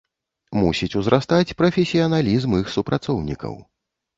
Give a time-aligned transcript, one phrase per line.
[0.61, 3.53] Мусіць узрастаць прафесіяналізм іх супрацоўнікаў.